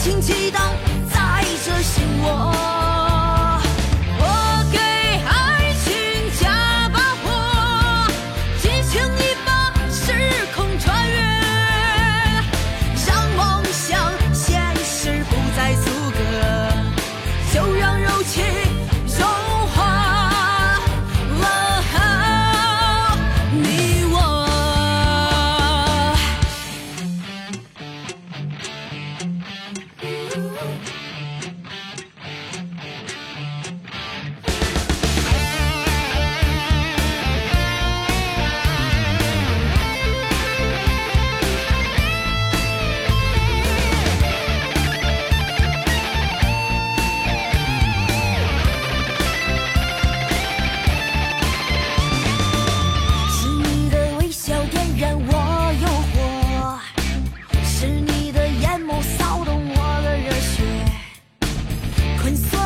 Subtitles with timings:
[0.00, 0.58] 请祈祷
[1.12, 2.57] 在这心窝
[62.28, 62.57] when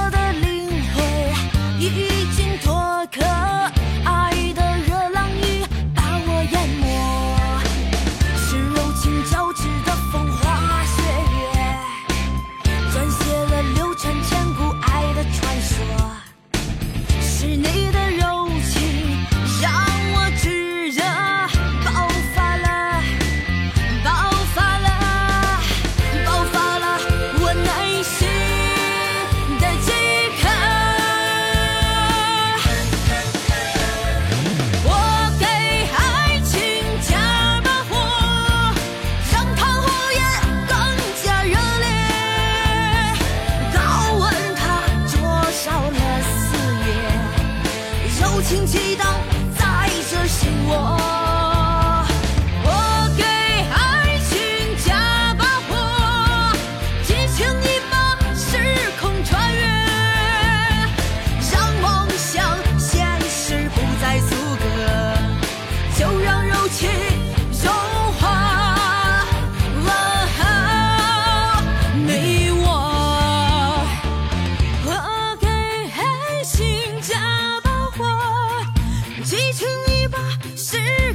[48.43, 49.05] 请祈祷
[49.57, 51.42] 在这是我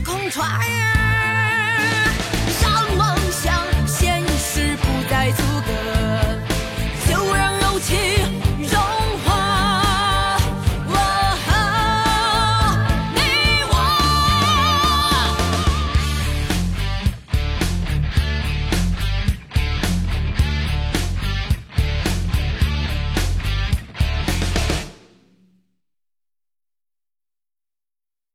[0.04, 1.27] Con 越